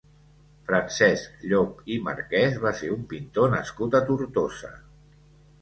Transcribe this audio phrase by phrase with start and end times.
[0.69, 4.73] Francesc Llop i Marqués va ser un pintor nascut a Tortosa.